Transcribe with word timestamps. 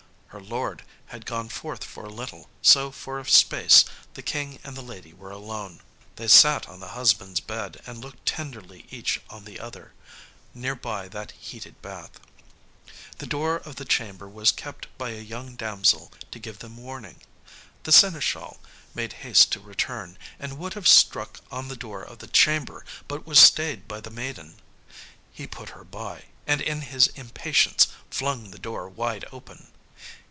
Her 0.31 0.39
lord 0.39 0.83
had 1.07 1.25
gone 1.25 1.49
forth 1.49 1.83
for 1.83 2.05
a 2.05 2.09
little, 2.09 2.49
so 2.61 2.89
for 2.89 3.19
a 3.19 3.25
space 3.27 3.83
the 4.13 4.21
King 4.21 4.59
and 4.63 4.77
the 4.77 4.81
lady 4.81 5.11
were 5.11 5.29
alone. 5.29 5.81
They 6.15 6.29
sat 6.29 6.69
on 6.69 6.79
the 6.79 6.87
husband's 6.95 7.41
bed, 7.41 7.81
and 7.85 7.99
looked 7.99 8.25
tenderly 8.25 8.85
each 8.89 9.19
on 9.29 9.43
the 9.43 9.59
other, 9.59 9.91
near 10.53 10.73
by 10.73 11.09
that 11.09 11.31
heated 11.31 11.81
bath. 11.81 12.11
The 13.17 13.25
door 13.27 13.57
of 13.57 13.75
the 13.75 13.83
chamber 13.83 14.29
was 14.29 14.53
kept 14.53 14.87
by 14.97 15.09
a 15.09 15.19
young 15.19 15.57
damsel 15.57 16.13
to 16.31 16.39
give 16.39 16.59
them 16.59 16.77
warning. 16.77 17.21
The 17.83 17.91
seneschal 17.91 18.61
made 18.95 19.11
haste 19.27 19.51
to 19.51 19.59
return, 19.59 20.17
and 20.39 20.57
would 20.57 20.75
have 20.75 20.87
struck 20.87 21.41
on 21.51 21.67
the 21.67 21.75
door 21.75 22.03
of 22.03 22.19
the 22.19 22.27
chamber, 22.27 22.85
but 23.09 23.27
was 23.27 23.37
stayed 23.37 23.85
by 23.85 23.99
the 23.99 24.09
maiden. 24.09 24.61
He 25.33 25.45
put 25.45 25.71
her 25.71 25.83
by, 25.83 26.27
and 26.47 26.61
in 26.61 26.83
his 26.83 27.07
impatience 27.15 27.89
flung 28.09 28.51
the 28.51 28.59
door 28.59 28.87
wide 28.87 29.25
open. 29.33 29.67